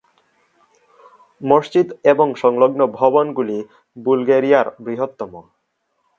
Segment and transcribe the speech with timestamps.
[1.41, 3.57] মসজিদ এবং সংলগ্ন ভবনগুলি
[3.97, 5.33] বুলগেরিয়ার বৃহত্তম।